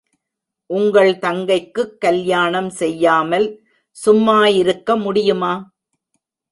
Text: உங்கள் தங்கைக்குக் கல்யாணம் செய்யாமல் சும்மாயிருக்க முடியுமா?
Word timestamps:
உங்கள் 0.69 1.11
தங்கைக்குக் 1.17 1.97
கல்யாணம் 1.99 2.69
செய்யாமல் 2.69 3.47
சும்மாயிருக்க 4.05 5.01
முடியுமா? 5.01 5.53